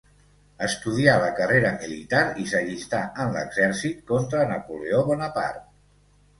Estudià 0.67 1.17
la 1.23 1.27
carrera 1.39 1.73
militar 1.83 2.23
i 2.45 2.47
s'allistà 2.53 3.03
en 3.27 3.37
l'exèrcit 3.37 4.03
contra 4.15 4.51
Napoleó 4.57 5.07
Bonaparte. 5.15 5.67